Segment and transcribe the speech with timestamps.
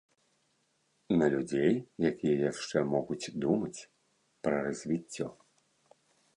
[1.19, 1.73] На людзей,
[2.11, 3.77] якія яшчэ могуць думаць
[4.49, 5.33] пра развіццё.